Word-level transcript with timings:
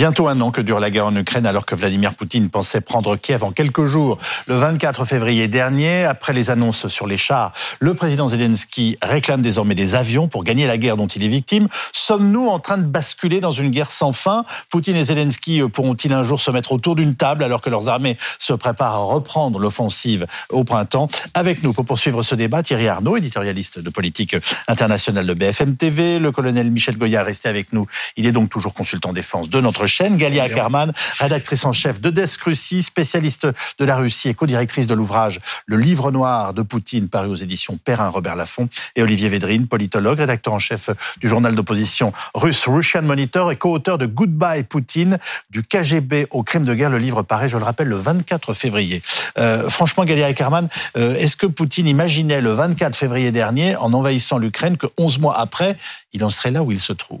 Bientôt 0.00 0.28
un 0.28 0.40
an 0.40 0.50
que 0.50 0.62
dure 0.62 0.80
la 0.80 0.90
guerre 0.90 1.04
en 1.04 1.14
Ukraine 1.14 1.44
alors 1.44 1.66
que 1.66 1.74
Vladimir 1.74 2.14
Poutine 2.14 2.48
pensait 2.48 2.80
prendre 2.80 3.16
Kiev 3.16 3.44
en 3.44 3.52
quelques 3.52 3.84
jours. 3.84 4.16
Le 4.46 4.54
24 4.54 5.04
février 5.04 5.46
dernier, 5.46 6.06
après 6.06 6.32
les 6.32 6.48
annonces 6.48 6.86
sur 6.86 7.06
les 7.06 7.18
chars, 7.18 7.52
le 7.80 7.92
président 7.92 8.26
Zelensky 8.26 8.96
réclame 9.02 9.42
désormais 9.42 9.74
des 9.74 9.94
avions 9.94 10.26
pour 10.26 10.42
gagner 10.42 10.66
la 10.66 10.78
guerre 10.78 10.96
dont 10.96 11.06
il 11.06 11.22
est 11.22 11.28
victime. 11.28 11.68
Sommes-nous 11.92 12.48
en 12.48 12.58
train 12.58 12.78
de 12.78 12.84
basculer 12.84 13.40
dans 13.40 13.50
une 13.50 13.68
guerre 13.68 13.90
sans 13.90 14.14
fin? 14.14 14.46
Poutine 14.70 14.96
et 14.96 15.04
Zelensky 15.04 15.60
pourront-ils 15.68 16.14
un 16.14 16.22
jour 16.22 16.40
se 16.40 16.50
mettre 16.50 16.72
autour 16.72 16.96
d'une 16.96 17.14
table 17.14 17.44
alors 17.44 17.60
que 17.60 17.68
leurs 17.68 17.88
armées 17.88 18.16
se 18.38 18.54
préparent 18.54 18.94
à 18.94 19.04
reprendre 19.04 19.58
l'offensive 19.58 20.26
au 20.48 20.64
printemps? 20.64 21.08
Avec 21.34 21.62
nous 21.62 21.74
pour 21.74 21.84
poursuivre 21.84 22.22
ce 22.22 22.34
débat, 22.34 22.62
Thierry 22.62 22.88
Arnaud, 22.88 23.18
éditorialiste 23.18 23.78
de 23.80 23.90
politique 23.90 24.34
internationale 24.66 25.26
de 25.26 25.34
BFM 25.34 25.76
TV, 25.76 26.18
le 26.18 26.32
colonel 26.32 26.70
Michel 26.70 26.96
Goya 26.96 27.22
resté 27.22 27.50
avec 27.50 27.74
nous. 27.74 27.86
Il 28.16 28.26
est 28.26 28.32
donc 28.32 28.48
toujours 28.48 28.72
consultant 28.72 29.12
défense 29.12 29.50
de 29.50 29.60
notre 29.60 29.89
chaîne. 29.90 30.16
Galia 30.16 30.44
Ackerman, 30.44 30.92
rédactrice 31.18 31.66
en 31.66 31.72
chef 31.72 32.00
de 32.00 32.08
Desk 32.08 32.40
Russie, 32.42 32.82
spécialiste 32.82 33.46
de 33.78 33.84
la 33.84 33.96
Russie 33.96 34.30
et 34.30 34.34
co-directrice 34.34 34.86
de 34.86 34.94
l'ouvrage 34.94 35.40
Le 35.66 35.76
Livre 35.76 36.10
Noir 36.10 36.54
de 36.54 36.62
Poutine, 36.62 37.08
paru 37.08 37.28
aux 37.28 37.34
éditions 37.36 37.78
Perrin 37.84 38.08
Robert 38.08 38.36
Laffont, 38.36 38.68
et 38.96 39.02
Olivier 39.02 39.28
Védrine, 39.28 39.66
politologue, 39.66 40.18
rédacteur 40.18 40.54
en 40.54 40.58
chef 40.58 40.90
du 41.20 41.28
journal 41.28 41.54
d'opposition 41.54 42.12
russe 42.34 42.66
Russian 42.66 43.02
Monitor 43.02 43.52
et 43.52 43.56
co-auteur 43.56 43.98
de 43.98 44.06
Goodbye 44.06 44.62
Poutine, 44.62 45.18
du 45.50 45.62
KGB 45.62 46.28
au 46.30 46.42
crime 46.42 46.64
de 46.64 46.74
guerre. 46.74 46.90
Le 46.90 46.98
livre 46.98 47.22
paraît, 47.22 47.48
je 47.48 47.58
le 47.58 47.64
rappelle, 47.64 47.88
le 47.88 47.96
24 47.96 48.54
février. 48.54 49.02
Euh, 49.38 49.68
franchement, 49.68 50.04
Galia 50.04 50.26
Ackerman, 50.26 50.68
euh, 50.96 51.16
est-ce 51.16 51.36
que 51.36 51.46
Poutine 51.46 51.86
imaginait 51.86 52.40
le 52.40 52.52
24 52.52 52.96
février 52.96 53.32
dernier, 53.32 53.76
en 53.76 53.92
envahissant 53.92 54.38
l'Ukraine, 54.38 54.76
que 54.76 54.86
11 54.98 55.18
mois 55.18 55.38
après, 55.38 55.76
il 56.12 56.24
en 56.24 56.30
serait 56.30 56.50
là 56.50 56.62
où 56.62 56.72
il 56.72 56.80
se 56.80 56.92
trouve? 56.92 57.20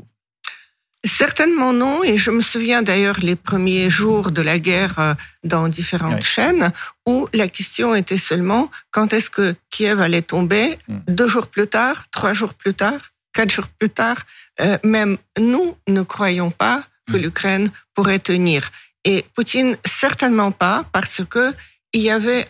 Certainement 1.04 1.72
non, 1.72 2.04
et 2.04 2.18
je 2.18 2.30
me 2.30 2.42
souviens 2.42 2.82
d'ailleurs 2.82 3.20
les 3.20 3.36
premiers 3.36 3.88
jours 3.88 4.30
de 4.30 4.42
la 4.42 4.58
guerre 4.58 4.98
euh, 4.98 5.14
dans 5.44 5.66
différentes 5.68 6.22
chaînes 6.22 6.72
où 7.06 7.26
la 7.32 7.48
question 7.48 7.94
était 7.94 8.18
seulement 8.18 8.70
quand 8.90 9.14
est-ce 9.14 9.30
que 9.30 9.54
Kiev 9.70 9.98
allait 10.00 10.20
tomber, 10.20 10.78
hmm. 10.88 10.98
deux 11.08 11.26
jours 11.26 11.46
plus 11.46 11.68
tard, 11.68 12.06
trois 12.10 12.34
jours 12.34 12.52
plus 12.52 12.74
tard, 12.74 13.00
quatre 13.32 13.50
jours 13.50 13.68
plus 13.78 13.88
tard. 13.88 14.18
Euh, 14.60 14.76
même 14.84 15.16
nous 15.38 15.74
ne 15.88 16.02
croyons 16.02 16.50
pas 16.50 16.84
que 17.10 17.16
hmm. 17.16 17.22
l'Ukraine 17.22 17.72
pourrait 17.94 18.18
tenir. 18.18 18.70
Et 19.04 19.24
Poutine, 19.34 19.78
certainement 19.86 20.50
pas, 20.50 20.84
parce 20.92 21.22
que 21.24 21.54
il 21.92 22.02
y 22.02 22.10
avait 22.10 22.44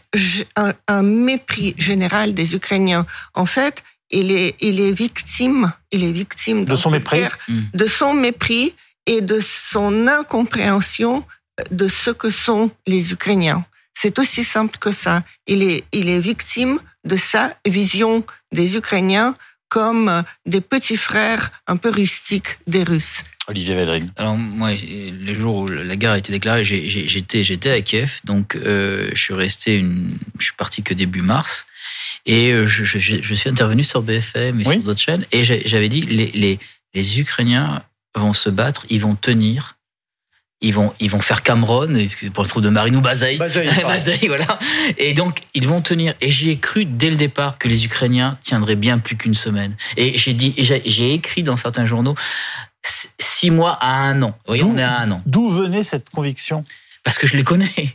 un, 0.56 0.74
un 0.88 1.02
mépris 1.02 1.74
général 1.78 2.34
des 2.34 2.54
Ukrainiens. 2.56 3.06
En 3.34 3.46
fait, 3.46 3.84
il 4.10 4.30
est, 4.32 4.56
il 4.60 4.80
est 4.80 4.92
victime, 4.92 5.72
il 5.90 6.04
est 6.04 6.12
victime 6.12 6.64
de 6.64 6.74
son 6.74 6.90
mépris, 6.90 7.22
hmm. 7.48 7.60
de 7.74 7.86
son 7.86 8.14
mépris 8.14 8.74
et 9.06 9.20
de 9.20 9.40
son 9.40 10.06
incompréhension 10.06 11.24
de 11.70 11.88
ce 11.88 12.10
que 12.10 12.30
sont 12.30 12.70
les 12.86 13.12
Ukrainiens. 13.12 13.64
C'est 13.94 14.18
aussi 14.18 14.44
simple 14.44 14.78
que 14.78 14.92
ça. 14.92 15.22
Il 15.46 15.62
est, 15.62 15.84
il 15.92 16.08
est 16.08 16.20
victime 16.20 16.78
de 17.04 17.16
sa 17.16 17.54
vision 17.66 18.24
des 18.52 18.76
Ukrainiens 18.76 19.36
comme 19.68 20.24
des 20.46 20.60
petits 20.60 20.96
frères 20.96 21.50
un 21.66 21.76
peu 21.76 21.90
rustiques 21.90 22.58
des 22.66 22.82
Russes. 22.82 23.22
Olivier 23.50 23.74
Védrine. 23.74 24.12
Alors 24.16 24.36
moi, 24.36 24.70
le 24.72 25.34
jour 25.34 25.56
où 25.56 25.68
la 25.68 25.96
guerre 25.96 26.12
a 26.12 26.18
été 26.18 26.32
déclarée, 26.32 26.64
j'étais 26.64 27.42
j'étais 27.42 27.70
à 27.70 27.80
Kiev, 27.80 28.20
donc 28.24 28.54
euh, 28.54 29.10
je 29.12 29.20
suis 29.20 29.34
resté 29.34 29.74
une, 29.76 30.16
je 30.38 30.44
suis 30.44 30.54
parti 30.54 30.82
que 30.82 30.94
début 30.94 31.22
mars. 31.22 31.66
Et 32.26 32.52
euh, 32.52 32.66
je, 32.66 32.84
je, 32.84 32.98
je, 32.98 33.34
suis 33.34 33.48
intervenu 33.48 33.82
sur 33.82 34.02
BFM 34.02 34.60
et 34.60 34.64
sur 34.64 34.78
d'autres 34.78 35.00
chaînes, 35.00 35.24
et 35.32 35.42
j'avais 35.42 35.88
dit 35.88 36.02
les, 36.02 36.30
les, 36.32 36.58
les 36.94 37.20
Ukrainiens 37.20 37.82
vont 38.14 38.32
se 38.32 38.50
battre, 38.50 38.86
ils 38.88 39.00
vont 39.00 39.16
tenir, 39.16 39.76
ils 40.60 40.74
vont 40.74 40.92
ils 41.00 41.10
vont 41.10 41.20
faire 41.20 41.42
Cameron 41.42 41.88
pour 42.34 42.44
le 42.44 42.48
trou 42.48 42.60
de 42.60 42.68
Marine 42.68 42.94
ou 42.96 43.00
Bazaï, 43.00 43.38
Bazaï, 43.38 44.28
voilà. 44.28 44.58
Et 44.98 45.14
donc 45.14 45.40
ils 45.54 45.66
vont 45.66 45.80
tenir. 45.80 46.14
Et 46.20 46.30
j'y 46.30 46.50
ai 46.50 46.56
cru 46.56 46.84
dès 46.84 47.10
le 47.10 47.16
départ 47.16 47.58
que 47.58 47.66
les 47.66 47.86
Ukrainiens 47.86 48.38
tiendraient 48.42 48.76
bien 48.76 48.98
plus 48.98 49.16
qu'une 49.16 49.34
semaine. 49.34 49.74
Et 49.96 50.16
j'ai 50.18 50.34
dit, 50.34 50.54
j'ai 50.58 51.14
écrit 51.14 51.42
dans 51.42 51.56
certains 51.56 51.86
journaux 51.86 52.14
six 53.40 53.50
mois 53.50 53.72
à 53.80 54.02
un 54.02 54.20
an. 54.22 54.38
Oui, 54.48 54.62
on 54.62 54.76
est 54.76 54.82
à 54.82 54.98
un 55.00 55.10
an. 55.10 55.22
D'où 55.24 55.48
venait 55.48 55.82
cette 55.82 56.10
conviction 56.10 56.64
Parce 57.04 57.16
que 57.16 57.26
je 57.26 57.36
les 57.36 57.44
connais 57.44 57.70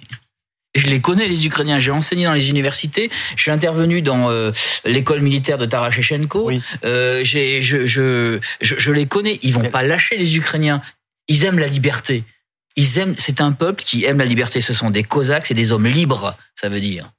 je 0.75 0.87
les 0.87 0.99
connais 0.99 1.27
les 1.27 1.45
Ukrainiens. 1.45 1.79
J'ai 1.79 1.91
enseigné 1.91 2.25
dans 2.25 2.33
les 2.33 2.49
universités. 2.49 3.09
Je 3.35 3.43
suis 3.43 3.51
intervenu 3.51 4.01
dans 4.01 4.29
euh, 4.29 4.51
l'école 4.85 5.21
militaire 5.21 5.57
de 5.57 5.65
Tarashchenko. 5.65 6.51
Euh, 6.83 7.23
je, 7.23 7.61
je, 7.61 7.85
je, 7.85 8.39
je, 8.61 8.91
les 8.91 9.05
connais. 9.05 9.39
Ils 9.41 9.53
vont 9.53 9.69
pas 9.69 9.83
lâcher 9.83 10.17
les 10.17 10.35
Ukrainiens. 10.35 10.81
Ils 11.27 11.45
aiment 11.45 11.59
la 11.59 11.67
liberté. 11.67 12.23
Ils 12.75 12.97
aiment. 12.97 13.15
C'est 13.17 13.39
un 13.39 13.53
peuple 13.53 13.83
qui 13.83 14.03
aime 14.03 14.17
la 14.17 14.25
liberté. 14.25 14.59
Ce 14.61 14.73
sont 14.73 14.89
des 14.89 15.03
Cosaques, 15.03 15.45
c'est 15.45 15.53
des 15.53 15.71
hommes 15.71 15.87
libres. 15.87 16.35
Ça 16.55 16.69
veut 16.69 16.81
dire. 16.81 17.11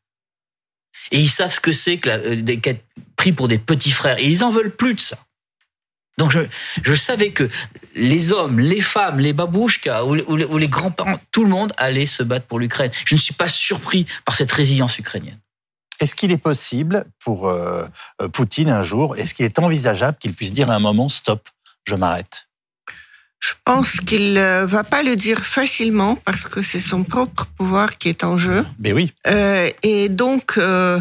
Et 1.12 1.20
ils 1.20 1.31
savent 1.31 1.53
ce 1.53 1.60
que 1.60 1.72
c'est 1.72 1.97
que 1.97 2.10
euh, 2.10 2.37
d'être 2.37 2.84
pris 3.16 3.32
pour 3.32 3.48
des 3.48 3.58
petits 3.58 3.93
frères. 3.93 4.19
Et 4.19 4.26
ils 4.26 4.44
en 4.44 4.50
veulent 4.50 4.75
plus 4.75 4.94
de 4.94 5.00
ça. 5.00 5.19
Donc 6.19 6.31
je, 6.31 6.41
je 6.82 6.94
savais 6.94 7.32
que 7.32 7.50
les 7.94 8.32
hommes, 8.32 8.59
les 8.59 8.81
femmes, 8.81 9.19
les 9.19 9.32
babouchkas 9.32 10.04
ou, 10.04 10.15
les 10.15 10.69
grands-parents, 10.69 11.19
tout 11.31 11.44
le 11.44 11.50
monde 11.50 11.72
allait 11.77 12.06
se 12.06 12.22
battre 12.22 12.47
pour 12.47 12.59
l'Ukraine. 12.59 12.91
Je 13.04 13.15
ne 13.15 13.21
suis 13.21 13.34
pas 13.34 13.49
surpris 13.49 14.06
par 14.25 14.34
cette 14.34 14.53
résilience 14.53 14.99
ukrainienne. 14.99 15.38
Est-ce 16.00 16.15
qu'il 16.15 16.31
est 16.31 16.38
possible 16.38 17.06
pour 17.19 17.49
euh, 17.49 17.87
euh, 18.21 18.28
Poutine 18.28 18.69
un 18.69 18.82
jour, 18.82 19.16
est-ce 19.16 19.34
qu'il 19.34 19.47
est 19.47 19.59
envisageable 19.59 20.19
qu'il 20.19 20.34
puisse 20.34 20.53
dire 20.53 20.71
à 20.71 20.75
un 20.75 20.78
moment 20.78 21.09
stop, 21.09 21.49
je 21.84 21.94
m'arrête? 21.94 22.45
Je 23.41 23.52
pense 23.64 24.00
qu'il 24.00 24.34
ne 24.34 24.41
euh, 24.41 24.66
va 24.66 24.82
pas 24.82 25.02
le 25.02 25.14
dire 25.14 25.41
facilement 25.44 26.16
parce 26.24 26.47
que 26.47 26.62
c'est 26.62 26.80
son 26.80 27.04
propre 27.04 27.47
pouvoir 27.56 27.98
qui 27.98 28.08
est 28.08 28.24
en 28.24 28.36
jeu. 28.36 28.64
Mais 28.78 28.92
oui. 28.92 29.12
Euh, 29.26 29.70
et 29.82 30.08
donc, 30.08 30.54
euh, 30.56 31.00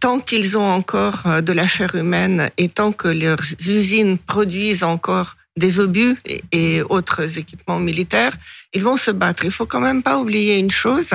tant 0.00 0.20
qu'ils 0.20 0.56
ont 0.56 0.68
encore 0.68 1.42
de 1.42 1.52
la 1.52 1.66
chair 1.66 1.94
humaine 1.94 2.50
et 2.56 2.68
tant 2.68 2.92
que 2.92 3.08
leurs 3.08 3.44
usines 3.66 4.18
produisent 4.18 4.82
encore 4.82 5.36
des 5.56 5.78
obus 5.78 6.16
et, 6.50 6.82
autres 6.82 7.38
équipements 7.38 7.78
militaires, 7.78 8.34
ils 8.72 8.82
vont 8.82 8.96
se 8.96 9.12
battre. 9.12 9.44
Il 9.44 9.52
faut 9.52 9.66
quand 9.66 9.80
même 9.80 10.02
pas 10.02 10.18
oublier 10.18 10.58
une 10.58 10.70
chose. 10.70 11.10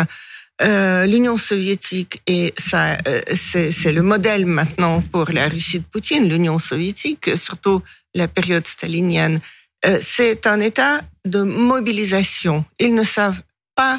Euh, 0.62 1.06
L'Union 1.06 1.38
soviétique 1.38 2.22
et 2.28 2.53
ça, 2.58 2.97
c'est 3.35 3.91
le 3.91 4.02
modèle 4.02 4.46
maintenant 4.46 5.02
pour 5.02 5.31
la 5.31 5.50
Russie 5.50 5.79
de 5.79 5.84
Poutine. 5.84 6.29
L'Union 6.29 6.59
soviétique, 6.59 7.38
surtout 7.38 7.81
la 8.13 8.28
période 8.28 8.66
stalinienne, 8.66 9.40
euh, 9.85 10.00
c'est 10.01 10.47
un 10.47 10.59
état 10.59 11.01
de 11.25 11.41
mobilisation. 11.41 12.66
Ils 12.79 12.94
ne 12.94 13.03
savent 13.03 13.41
pas 13.75 13.97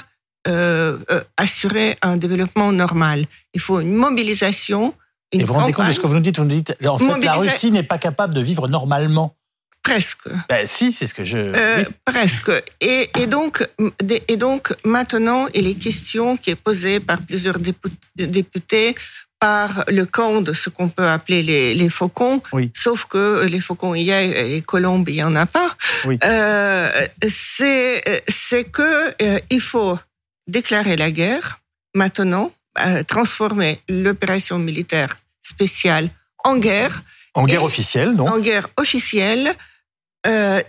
euh, 0.49 0.99
euh, 1.11 1.21
assurer 1.37 1.99
un 2.01 2.17
développement 2.17 2.73
normal. 2.73 3.27
Il 3.53 3.61
faut 3.61 3.81
une 3.81 3.95
mobilisation. 3.95 4.95
Une 5.33 5.41
Et 5.41 5.45
vous 5.45 5.53
vous 5.53 5.61
rendez 5.61 5.73
compte 5.73 5.87
de 5.87 5.93
ce 5.93 6.01
que 6.01 6.07
vous 6.07 6.15
nous 6.15 6.21
dites 6.21 6.39
Vous 6.39 6.45
nous 6.45 6.63
dites, 6.63 6.75
en 6.81 6.99
fait, 6.99 7.21
la 7.21 7.35
Russie 7.35 7.71
n'est 7.71 7.83
pas 7.83 7.99
capable 7.99 8.35
de 8.35 8.41
vivre 8.41 8.67
normalement. 8.67 9.37
Presque. 9.83 10.29
Ben, 10.49 10.67
si, 10.67 10.93
c'est 10.93 11.07
ce 11.07 11.15
que 11.15 11.25
je. 11.25 11.39
Euh, 11.39 11.85
Presque. 12.05 12.51
Et, 12.81 13.11
et, 13.19 13.27
donc, 13.27 13.67
et 14.29 14.37
donc, 14.37 14.75
maintenant, 14.85 15.47
il 15.55 15.67
est 15.67 15.75
question 15.75 16.37
qui 16.37 16.51
est 16.51 16.55
posée 16.55 17.01
par 17.01 17.23
plusieurs 17.23 17.59
députés 18.15 18.95
par 19.41 19.85
le 19.89 20.05
camp 20.05 20.43
de 20.43 20.53
ce 20.53 20.69
qu'on 20.69 20.91
peut 20.91 21.09
appeler 21.09 21.43
les, 21.43 21.75
les 21.75 21.89
faucons, 21.89 22.43
oui. 22.53 22.71
sauf 22.77 23.07
que 23.07 23.47
les 23.47 23.63
faucons 23.63 23.95
il 23.95 24.05
y 24.05 24.13
a 24.13 24.23
et 24.23 24.61
colombes 24.61 25.09
il 25.09 25.17
y 25.17 25.23
en 25.23 25.35
a 25.35 25.47
pas. 25.47 25.77
Oui. 26.05 26.19
Euh, 26.23 26.91
c'est 27.27 28.23
c'est 28.29 28.65
que 28.65 29.15
euh, 29.23 29.41
il 29.49 29.63
faut 29.63 29.99
déclarer 30.47 30.97
la 30.97 31.11
guerre 31.11 31.61
maintenant, 31.95 32.53
euh, 32.87 33.03
transformer 33.03 33.81
l'opération 33.89 34.59
militaire 34.59 35.17
spéciale 35.43 36.11
en 36.45 36.59
guerre. 36.59 37.03
En 37.35 37.47
guerre 37.47 37.65
officielle, 37.65 38.13
non 38.13 38.27
En 38.29 38.39
guerre 38.39 38.69
officielle. 38.77 39.55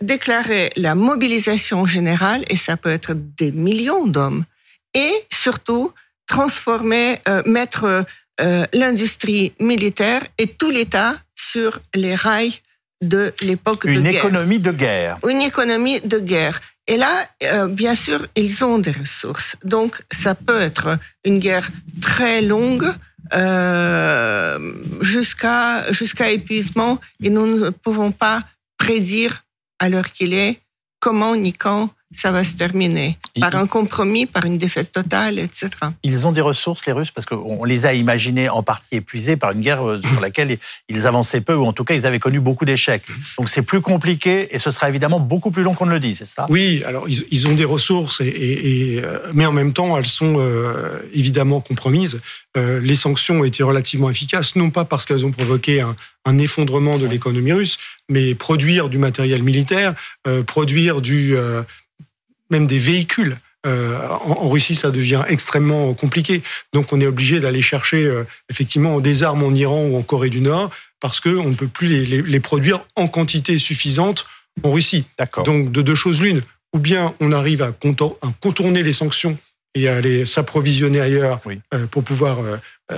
Déclarer 0.01 0.71
la 0.77 0.95
mobilisation 0.95 1.85
générale, 1.85 2.45
et 2.47 2.55
ça 2.55 2.77
peut 2.77 2.89
être 2.89 3.13
des 3.13 3.51
millions 3.51 4.07
d'hommes, 4.07 4.45
et 4.93 5.11
surtout 5.29 5.91
transformer, 6.25 7.19
mettre 7.45 8.05
euh, 8.41 8.65
l'industrie 8.73 9.53
militaire 9.59 10.23
et 10.37 10.47
tout 10.47 10.71
l'État 10.71 11.17
sur 11.35 11.79
les 11.93 12.15
rails 12.15 12.59
de 13.01 13.33
l'époque 13.41 13.85
de 13.85 13.99
guerre. 13.99 13.99
Une 13.99 14.07
économie 14.07 14.59
de 14.59 14.71
guerre. 14.71 15.19
Une 15.27 15.41
économie 15.41 16.01
de 16.01 16.19
guerre. 16.19 16.61
Et 16.87 16.97
là, 16.97 17.27
euh, 17.43 17.67
bien 17.67 17.95
sûr, 17.95 18.27
ils 18.35 18.63
ont 18.65 18.79
des 18.79 18.91
ressources. 18.91 19.55
Donc, 19.63 20.01
ça 20.11 20.35
peut 20.35 20.59
être 20.59 20.97
une 21.23 21.39
guerre 21.39 21.69
très 22.01 22.41
longue 22.41 22.89
euh, 23.33 24.73
jusqu'à 25.01 25.91
jusqu'à 25.91 26.31
épuisement. 26.31 26.99
Et 27.23 27.29
nous 27.29 27.45
ne 27.45 27.69
pouvons 27.69 28.11
pas 28.11 28.41
prédire 28.77 29.43
à 29.79 29.89
l'heure 29.89 30.11
qu'il 30.11 30.33
est 30.33 30.59
comment 30.99 31.35
ni 31.35 31.53
quand 31.53 31.89
ça 32.13 32.31
va 32.31 32.43
se 32.43 32.53
terminer 32.53 33.17
par 33.39 33.55
un 33.55 33.67
compromis, 33.67 34.25
par 34.25 34.45
une 34.45 34.57
défaite 34.57 34.91
totale, 34.91 35.39
etc. 35.39 35.69
Ils 36.03 36.27
ont 36.27 36.31
des 36.31 36.41
ressources, 36.41 36.85
les 36.85 36.91
Russes, 36.91 37.11
parce 37.11 37.25
qu'on 37.25 37.63
les 37.63 37.85
a 37.85 37.93
imaginés 37.93 38.49
en 38.49 38.63
partie 38.63 38.97
épuisés 38.97 39.37
par 39.37 39.51
une 39.51 39.61
guerre 39.61 39.87
euh, 39.87 40.01
sur 40.01 40.19
laquelle 40.21 40.57
ils 40.89 41.07
avançaient 41.07 41.41
peu, 41.41 41.55
ou 41.55 41.65
en 41.65 41.73
tout 41.73 41.83
cas 41.83 41.93
ils 41.93 42.05
avaient 42.05 42.19
connu 42.19 42.39
beaucoup 42.39 42.65
d'échecs. 42.65 43.03
Donc 43.37 43.49
c'est 43.49 43.61
plus 43.61 43.81
compliqué 43.81 44.53
et 44.53 44.59
ce 44.59 44.71
sera 44.71 44.89
évidemment 44.89 45.19
beaucoup 45.19 45.51
plus 45.51 45.63
long 45.63 45.73
qu'on 45.73 45.85
ne 45.85 45.91
le 45.91 45.99
dit, 45.99 46.13
c'est 46.13 46.25
ça? 46.25 46.47
Oui, 46.49 46.83
alors 46.85 47.07
ils, 47.07 47.47
ont 47.47 47.53
des 47.53 47.65
ressources, 47.65 48.21
et, 48.21 48.99
euh, 49.03 49.19
mais 49.33 49.45
en 49.45 49.53
même 49.53 49.73
temps 49.73 49.97
elles 49.97 50.05
sont 50.05 50.35
euh, 50.37 50.99
évidemment 51.13 51.61
compromises. 51.61 52.21
les 52.55 52.95
sanctions 52.95 53.39
ont 53.39 53.43
été 53.45 53.63
relativement 53.63 54.09
efficaces, 54.09 54.57
non 54.57 54.69
pas 54.69 54.83
parce 54.83 55.05
qu'elles 55.05 55.25
ont 55.25 55.31
provoqué 55.31 55.79
un, 55.79 55.95
un 56.25 56.37
effondrement 56.37 56.97
de 56.97 57.05
l'économie 57.05 57.53
russe, 57.53 57.77
mais 58.09 58.35
produire 58.35 58.89
du 58.89 58.97
matériel 58.97 59.41
militaire, 59.41 59.95
produire 60.45 60.99
du 60.99 61.37
même 62.51 62.67
des 62.67 62.77
véhicules. 62.77 63.37
Euh, 63.65 63.97
en, 64.07 64.49
Russie, 64.49 64.75
ça 64.75 64.91
devient 64.91 65.23
extrêmement 65.27 65.93
compliqué. 65.93 66.41
Donc, 66.73 66.93
on 66.93 66.99
est 66.99 67.05
obligé 67.05 67.39
d'aller 67.39 67.61
chercher 67.61 68.05
euh, 68.05 68.23
effectivement 68.49 68.99
des 68.99 69.23
armes 69.23 69.43
en 69.43 69.53
Iran 69.53 69.85
ou 69.85 69.97
en 69.97 70.01
Corée 70.01 70.29
du 70.29 70.41
Nord 70.41 70.71
parce 70.99 71.19
qu'on 71.19 71.49
ne 71.49 71.55
peut 71.55 71.67
plus 71.67 72.05
les, 72.05 72.39
produire 72.39 72.81
en 72.95 73.07
quantité 73.07 73.57
suffisante 73.57 74.25
en 74.63 74.71
Russie. 74.71 75.05
Donc, 75.45 75.71
de 75.71 75.81
deux 75.81 75.95
choses 75.95 76.21
l'une. 76.21 76.41
Ou 76.73 76.79
bien 76.79 77.13
on 77.19 77.31
arrive 77.31 77.61
à, 77.61 77.73
contourner 78.39 78.83
les 78.83 78.91
sanctions 78.93 79.37
et 79.73 79.87
à 79.87 79.97
aller 79.97 80.25
s'approvisionner 80.25 81.01
ailleurs 81.01 81.41
euh, 81.73 81.87
pour 81.87 82.03
pouvoir 82.03 82.39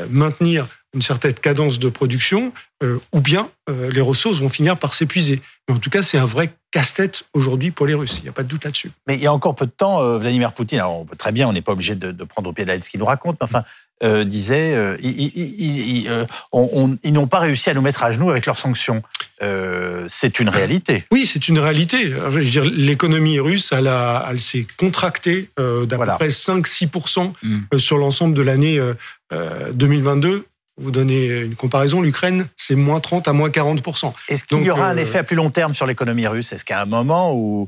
maintenir 0.10 0.68
une 0.94 1.01
certaine 1.01 1.34
cadence 1.34 1.80
de 1.80 1.90
production, 1.90 2.54
euh, 2.84 3.00
ou 3.13 3.22
bien 3.22 3.50
euh, 3.69 3.92
les 3.92 4.01
ressources 4.01 4.40
vont 4.40 4.50
finir 4.50 4.78
par 4.78 4.94
s'épuiser. 4.94 5.42
Mais 5.68 5.75
en 5.75 5.80
tout 5.80 5.90
cas, 5.90 6.04
c'est 6.04 6.18
un 6.18 6.25
vrai 6.25 6.54
casse-tête 6.72 7.24
aujourd'hui 7.34 7.72
pour 7.72 7.88
les 7.88 7.94
Russes. 7.94 8.19
Il 8.19 8.24
n'y 8.24 8.30
a 8.30 8.34
pas 8.34 8.44
de 8.44 8.48
doute 8.48 8.66
là-dessus. 8.66 8.92
Mais 9.07 9.16
il 9.16 9.22
y 9.22 9.28
a 9.28 9.34
encore 9.34 9.56
peu 9.56 9.66
de 9.66 9.72
temps, 9.72 10.04
euh, 10.04 10.18
Vladimir 10.18 10.54
Poutine, 10.54 10.80
alors 10.80 11.00
on 11.00 11.06
peut 11.06 11.16
très 11.16 11.31
bien, 11.31 11.48
on 11.48 11.54
n'est 11.54 11.62
pas 11.62 11.72
obligé 11.72 11.95
de, 11.95 12.12
prendre 12.24 12.50
au 12.50 12.54
pied 12.54 12.63
de 12.63 12.69
la 12.69 12.75
lettre 12.75 12.86
ce 12.86 12.92
qu'il 12.92 13.00
nous 13.00 13.06
raconte, 13.06 13.38
mais 13.40 13.45
enfin, 13.45 13.63
disait, 14.25 14.98
ils, 15.01 16.07
ils 17.04 17.13
n'ont 17.13 17.28
pas 17.28 17.40
réussi 17.40 17.69
à 17.69 17.74
nous 17.74 17.81
mettre 17.81 18.04
à 18.04 18.12
genoux 18.12 18.30
avec 18.30 18.45
leurs 18.45 18.57
sanctions. 18.57 19.01
c'est 20.07 20.40
une 20.40 20.50
réalité. 20.50 21.06
Oui, 21.12 21.25
c'est 21.25 21.48
une 21.48 21.60
réalité. 21.60 22.13
l'économie 22.74 23.40
russe, 23.40 23.72
elle, 23.72 23.90
elle 24.30 24.42
s'est 24.42 24.68
contractée 24.78 25.50
d'à 25.57 25.98
peu 25.98 26.06
près 26.06 26.28
5-6% 26.30 27.34
mm. 27.42 27.78
sur 27.78 27.98
l'ensemble 27.98 28.34
de 28.34 28.42
l'année 28.42 28.81
2022 29.74 30.45
vous 30.78 30.92
donnez 30.92 31.42
une 31.42 31.56
comparaison, 31.56 32.02
l'Ukraine, 32.02 32.48
c'est 32.58 32.75
moins 32.75 33.00
30 33.00 33.28
à 33.28 33.34
moins 33.34 33.50
40%. 33.50 34.14
Est-ce 34.28 34.46
qu'il 34.46 34.64
y 34.64 34.70
aura 34.72 34.88
un 34.88 34.98
euh, 34.98 35.02
effet 35.02 35.20
à 35.20 35.24
plus 35.24 35.36
long 35.36 35.52
terme 35.52 35.75
sur 35.75 35.86
l'économie 35.86 36.25
russe? 36.28 36.52
Est-ce 36.52 36.66
qu'à 36.66 36.81
un 36.81 36.86
moment 36.86 37.36
où... 37.36 37.68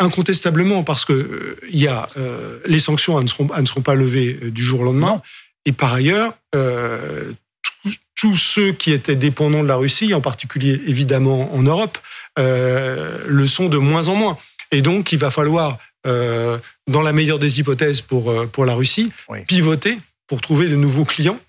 Incontestablement, 0.00 0.84
parce 0.84 1.04
que 1.04 1.12
euh, 1.12 1.58
y 1.70 1.88
a 1.88 2.08
euh, 2.16 2.60
les 2.66 2.78
sanctions, 2.78 3.18
elles 3.18 3.24
ne, 3.24 3.28
seront, 3.28 3.48
ne 3.56 3.66
seront 3.66 3.80
pas 3.80 3.96
levées 3.96 4.34
du 4.50 4.62
jour 4.62 4.80
au 4.80 4.84
lendemain. 4.84 5.22
Et 5.64 5.72
par 5.72 5.92
ailleurs, 5.92 6.34
tous 8.14 8.36
ceux 8.36 8.72
qui 8.72 8.92
étaient 8.92 9.16
dépendants 9.16 9.62
de 9.62 9.68
la 9.68 9.76
Russie, 9.76 10.14
en 10.14 10.20
particulier 10.20 10.80
évidemment 10.86 11.52
en 11.52 11.62
Europe, 11.62 11.98
le 12.36 13.44
sont 13.46 13.68
de 13.68 13.76
moins 13.76 14.08
en 14.08 14.14
moins. 14.14 14.38
Et 14.70 14.82
donc, 14.82 15.12
il 15.12 15.18
va 15.18 15.30
falloir, 15.30 15.78
dans 16.04 17.02
la 17.02 17.12
meilleure 17.12 17.38
des 17.38 17.60
hypothèses 17.60 18.00
pour, 18.00 18.32
pour 18.50 18.64
la 18.64 18.74
Russie, 18.74 19.12
pivoter 19.46 19.98
pour 20.26 20.40
trouver 20.40 20.68
de 20.68 20.76
nouveaux 20.76 21.04
clients 21.04 21.38
euh, 21.38 21.47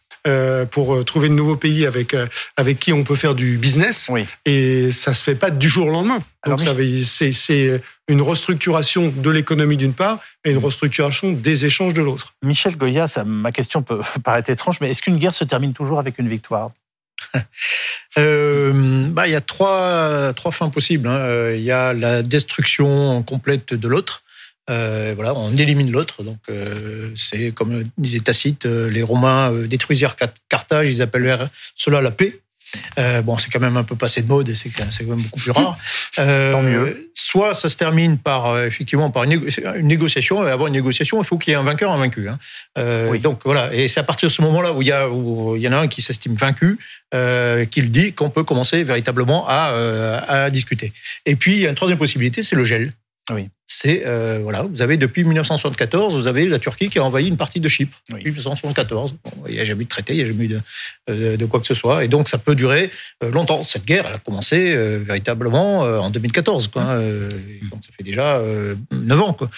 pour 0.72 0.96
euh, 0.96 1.04
trouver 1.04 1.30
de 1.30 1.34
nouveaux 1.34 1.56
pays 1.56 1.86
avec 1.86 2.14
euh, 2.14 2.28
avec 2.58 2.80
qui 2.80 2.94
on 2.94 3.04
peut 3.04 3.16
faire 3.16 3.36
du 3.36 3.58
business. 3.58 4.10
Et 4.46 4.92
ça 4.92 5.14
se 5.14 5.24
fait 5.24 5.36
pas 5.36 5.50
du 5.50 5.70
jour 5.70 5.88
au 5.88 5.92
lendemain. 5.92 6.20
Donc 6.46 6.62
c'est 6.62 7.82
une 8.08 8.22
restructuration 8.22 9.14
de 9.16 9.30
l'économie 9.30 9.78
d'une 9.78 9.94
part 9.94 10.20
et 10.44 10.52
une 10.52 10.60
mm. 10.60 10.66
restructuration 10.66 11.32
des 11.32 11.66
échanges 11.66 11.94
de 11.94 12.02
l'autre. 12.02 12.34
Michel 12.44 12.76
Goya, 12.76 13.08
ça, 13.08 13.24
ma 13.24 13.52
question 13.52 13.82
peut 13.82 14.02
paraître 14.24 14.50
étrange, 14.50 14.80
mais 14.82 14.90
est-ce 14.90 15.02
qu'une 15.02 15.18
guerre 15.18 15.36
se 15.36 15.44
termine 15.44 15.74
toujours 15.74 16.00
avec 16.00 16.20
une 16.20 16.28
victoire? 16.28 16.72
Bah, 18.16 19.28
il 19.28 19.32
y 19.32 19.36
a 19.36 19.42
trois, 19.42 20.34
trois 20.34 20.52
fins 20.52 20.70
possibles. 20.70 21.08
Hein. 21.08 21.52
Il 21.54 21.62
y 21.62 21.72
a 21.72 21.94
la 21.94 22.22
destruction 22.22 23.24
complète 23.24 23.74
de 23.74 23.88
l'autre, 23.88 24.24
euh, 24.70 25.14
voilà, 25.16 25.34
on 25.34 25.56
élimine 25.56 25.92
l'autre. 25.92 26.24
Donc, 26.24 26.38
euh, 26.50 27.10
c'est 27.16 27.52
comme 27.52 27.84
disait 27.98 28.20
Tacite, 28.20 28.66
euh, 28.66 28.90
les 28.90 29.02
Romains 29.02 29.52
détruisirent 29.66 30.16
Carthage, 30.48 30.88
ils 30.88 31.02
appellent 31.02 31.50
cela 31.76 32.02
la 32.02 32.12
paix. 32.12 32.40
bon, 33.24 33.38
c'est 33.38 33.50
quand 33.50 33.60
même 33.60 33.78
un 33.78 33.84
peu 33.84 33.96
passé 33.96 34.22
de 34.22 34.28
mode 34.28 34.50
et 34.50 34.56
c'est 34.56 34.70
quand 34.70 34.86
même 35.02 35.18
beaucoup 35.18 35.40
plus 35.40 35.52
rare. 35.52 35.78
Tant 36.16 36.62
mieux. 36.62 37.12
Soit 37.16 37.54
ça 37.54 37.70
se 37.70 37.78
termine 37.78 38.18
par 38.18 38.64
effectivement 38.64 39.12
par 39.12 39.24
une, 39.24 39.42
négociation. 39.82 40.48
Et 40.48 40.52
avant 40.52 40.68
une 40.68 40.74
négociation, 40.74 41.22
il 41.22 41.26
faut 41.26 41.38
qu'il 41.38 41.52
y 41.52 41.54
ait 41.54 41.60
un 41.60 41.64
vainqueur, 41.64 41.92
un 41.92 41.98
vaincu. 41.98 42.28
Hein. 42.30 42.40
oui. 43.10 43.20
Donc 43.20 43.42
voilà. 43.46 43.74
Et 43.74 43.88
c'est 43.88 44.00
à 44.00 44.04
partir 44.04 44.30
de 44.30 44.34
ce 44.34 44.42
moment-là 44.44 44.74
où 44.74 44.82
il 44.82 44.88
y 44.88 44.92
a 44.92 45.10
où 45.10 45.56
il 45.56 45.62
y 45.62 45.68
en 45.68 45.74
a 45.74 45.78
un 45.78 45.88
qui 45.88 46.02
s'estime 46.04 46.36
vaincu, 46.36 46.78
qu'il 47.72 47.92
dit 47.92 48.14
qu'on 48.14 48.30
peut 48.30 48.44
commencer 48.44 48.84
véritablement 48.84 49.48
à, 49.48 50.26
à 50.28 50.50
discuter. 50.52 50.94
Et 51.26 51.36
puis 51.36 51.56
il 51.56 51.62
y 51.62 51.68
a 51.68 51.70
une 51.70 51.76
troisième 51.76 52.00
possibilité, 52.00 52.44
c'est 52.44 52.56
le 52.56 52.66
gel. 52.66 52.94
Oui 53.32 53.50
c'est 53.72 54.02
euh, 54.04 54.40
voilà, 54.42 54.64
vous 54.64 54.82
avez 54.82 54.98
depuis 54.98 55.24
1974, 55.24 56.16
vous 56.16 56.26
avez 56.26 56.48
la 56.48 56.58
Turquie 56.58 56.90
qui 56.90 56.98
a 56.98 57.04
envahi 57.04 57.28
une 57.28 57.38
partie 57.38 57.60
de 57.60 57.68
Chypre 57.68 57.96
depuis 58.10 58.32
1974. 58.32 59.16
il 59.48 59.54
n'y 59.54 59.60
a 59.60 59.64
jamais 59.64 59.84
eu 59.84 59.86
de 59.86 59.90
traité, 59.90 60.14
il 60.14 60.18
n'y 60.18 60.24
a 60.24 60.26
jamais 60.26 60.46
eu 60.46 60.48
de, 60.48 60.62
euh, 61.12 61.38
de, 61.38 61.46
quoi 61.46 61.60
que 61.60 61.68
ce 61.68 61.76
soit, 61.76 62.04
et 62.04 62.08
donc 62.08 62.30
ça 62.30 62.40
peut 62.40 62.56
durer 62.56 62.90
euh, 63.24 63.30
longtemps. 63.30 63.62
Cette 63.62 63.86
guerre, 63.86 64.06
elle 64.08 64.16
a 64.16 64.18
commencé 64.18 64.76
véritablement 65.06 65.82
en 65.82 66.10
2014, 66.10 66.70
quoi. 66.70 66.82
Hein, 66.82 67.30
donc 67.70 67.84
ça 67.86 67.92
fait 67.96 68.04
déjà 68.04 68.42
9 68.92 69.22
ans, 69.22 69.34
quoi. 69.34 69.50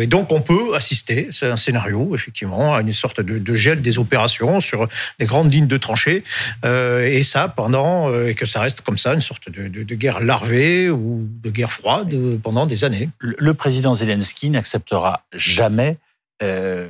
et 0.00 0.06
donc 0.06 0.30
on 0.30 0.42
peut 0.42 0.76
assister, 0.76 1.28
c'est 1.32 1.46
un 1.46 1.56
scénario 1.56 2.14
effectivement, 2.14 2.76
à 2.76 2.82
une 2.82 2.92
sorte 2.92 3.20
de, 3.20 3.38
de, 3.38 3.54
gel 3.54 3.82
des 3.82 3.98
opérations 3.98 4.60
sur 4.60 4.88
des 5.18 5.26
grandes 5.26 5.52
lignes 5.52 5.66
de 5.66 5.76
tranchées, 5.76 6.22
et 6.64 7.22
ça 7.24 7.48
pendant 7.48 8.14
et 8.24 8.34
que 8.34 8.46
ça 8.46 8.60
reste 8.60 8.82
comme 8.82 8.98
ça, 8.98 9.14
une 9.14 9.20
sorte 9.20 9.50
de, 9.50 9.66
de 9.66 9.94
guerre 9.96 10.20
larvée 10.20 10.88
ou 10.88 11.26
de 11.42 11.50
guerre 11.50 11.72
froide 11.72 12.14
pendant 12.44 12.66
des 12.66 12.84
années 12.84 13.08
le 13.39 13.39
président 13.54 13.94
Zelensky 13.94 14.50
n'acceptera 14.50 15.24
jamais, 15.32 15.98
euh, 16.42 16.88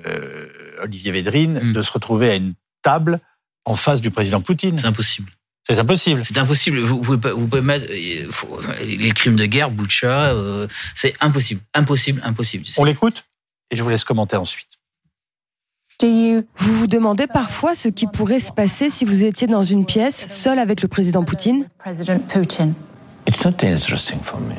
Olivier 0.83 1.13
Védrine, 1.13 1.61
hmm. 1.63 1.73
de 1.73 1.83
se 1.83 1.93
retrouver 1.93 2.31
à 2.31 2.35
une 2.37 2.55
table 2.83 3.21
en 3.65 3.77
face 3.77 4.01
du 4.01 4.11
président 4.11 4.41
Poutine. 4.41 4.79
C'est 4.79 4.87
impossible. 4.87 5.31
C'est 5.67 5.79
impossible. 5.79 6.25
C'est 6.25 6.39
impossible. 6.39 6.81
Vous, 6.81 7.01
pouvez, 7.01 7.31
vous 7.31 7.47
pouvez 7.47 7.63
mettre 7.63 7.87
les 7.91 9.13
crimes 9.13 9.37
de 9.37 9.47
guerre, 9.47 9.71
Boucha, 9.71 10.31
euh, 10.31 10.67
c'est 10.95 11.15
impossible, 11.21 11.61
impossible, 11.75 12.21
impossible. 12.25 12.65
On 12.79 12.85
l'écoute 12.85 13.25
et 13.71 13.77
je 13.77 13.83
vous 13.83 13.89
laisse 13.89 14.05
commenter 14.05 14.37
ensuite. 14.37 14.81
Vous 16.03 16.75
vous 16.75 16.87
demandez 16.87 17.27
parfois 17.27 17.75
ce 17.75 17.89
qui 17.89 18.07
pourrait 18.07 18.41
se 18.41 18.53
passer 18.53 18.89
si 18.89 19.05
vous 19.05 19.25
étiez 19.25 19.47
dans 19.47 19.63
une 19.63 19.85
pièce 19.85 20.27
seul 20.31 20.59
avec 20.59 20.81
le 20.81 20.89
président 20.89 21.25
Poutine 21.25 21.69
It's 23.27 23.45
not 23.45 23.63
interesting 23.63 24.21
for 24.23 24.41
me. 24.41 24.57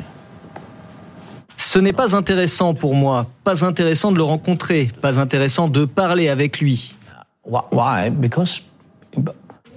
Ce 1.62 1.78
n'est 1.78 1.94
pas 1.94 2.16
intéressant 2.16 2.74
pour 2.74 2.96
moi, 2.96 3.28
pas 3.44 3.64
intéressant 3.64 4.12
de 4.12 4.18
le 4.18 4.24
rencontrer, 4.24 4.90
pas 5.00 5.22
intéressant 5.22 5.68
de 5.68 5.86
parler 5.86 6.28
avec 6.28 6.60
lui. 6.60 6.96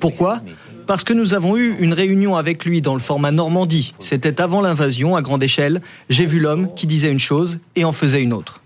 Pourquoi? 0.01 0.41
Parce 0.87 1.05
que 1.05 1.13
nous 1.13 1.35
avons 1.35 1.59
eu 1.59 1.77
une 1.79 1.93
réunion 1.93 2.37
avec 2.37 2.65
lui 2.65 2.81
dans 2.81 2.95
le 2.95 3.01
format 3.01 3.33
Normandie. 3.33 3.95
C'était 3.99 4.41
avant 4.41 4.63
l'invasion 4.63 5.15
à 5.15 5.21
grande 5.21 5.43
échelle. 5.43 5.83
J'ai 6.09 6.25
vu 6.25 6.41
l'homme 6.41 6.73
qui 6.75 6.87
disait 6.87 7.13
une 7.13 7.19
chose 7.19 7.61
et 7.77 7.85
en 7.85 7.93
faisait 7.93 8.23
une 8.23 8.33
autre. 8.33 8.63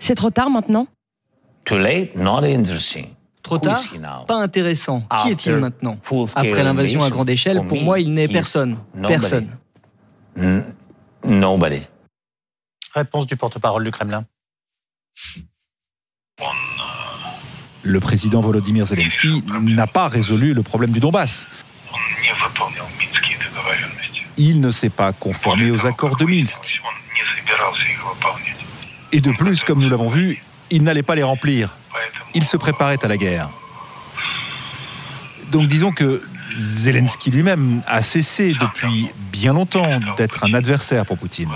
C'est 0.00 0.16
trop 0.16 0.30
tard 0.30 0.50
maintenant 0.50 0.88
Too 1.64 1.78
late, 1.78 2.16
not 2.16 2.42
interesting. 2.44 3.06
Trop 3.48 3.58
tard 3.58 3.82
Pas 4.26 4.42
intéressant. 4.42 5.02
Qui 5.22 5.30
est-il 5.30 5.56
maintenant 5.56 5.96
Après 6.34 6.62
l'invasion 6.62 7.02
à 7.02 7.08
grande 7.08 7.30
échelle, 7.30 7.62
pour 7.66 7.80
moi, 7.80 7.98
il 7.98 8.12
n'est 8.12 8.28
personne. 8.28 8.76
Personne. 9.06 9.48
Nobody. 11.24 11.80
Réponse 12.94 13.26
du 13.26 13.36
porte-parole 13.36 13.84
du 13.84 13.90
Kremlin. 13.90 14.24
Le 17.82 18.00
président 18.00 18.42
Volodymyr 18.42 18.84
Zelensky 18.84 19.42
n'a 19.48 19.86
pas 19.86 20.08
résolu 20.08 20.52
le 20.52 20.62
problème 20.62 20.90
du 20.90 21.00
Donbass. 21.00 21.48
Il 24.36 24.60
ne 24.60 24.70
s'est 24.70 24.90
pas 24.90 25.14
conformé 25.14 25.70
aux 25.70 25.86
accords 25.86 26.16
de 26.16 26.26
Minsk. 26.26 26.82
Et 29.12 29.20
de 29.20 29.32
plus, 29.32 29.64
comme 29.64 29.80
nous 29.80 29.88
l'avons 29.88 30.08
vu, 30.08 30.42
il 30.70 30.82
n'allait 30.82 31.02
pas 31.02 31.14
les 31.14 31.22
remplir 31.22 31.77
il 32.38 32.44
se 32.44 32.56
préparait 32.56 33.04
à 33.04 33.08
la 33.08 33.16
guerre. 33.16 33.50
Donc 35.50 35.66
disons 35.66 35.90
que 35.90 36.22
Zelensky 36.54 37.32
lui-même 37.32 37.82
a 37.86 38.00
cessé 38.00 38.54
depuis 38.54 39.08
bien 39.32 39.52
longtemps 39.52 40.00
d'être 40.16 40.44
un 40.44 40.54
adversaire 40.54 41.04
pour 41.04 41.18
Poutine. 41.18 41.50